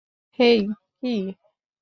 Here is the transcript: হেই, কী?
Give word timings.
হেই, 0.39 0.59
কী? 0.99 1.13